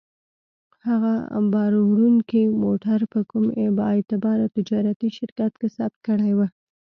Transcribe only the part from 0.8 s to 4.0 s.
هغه باروړونکی موټر په کوم با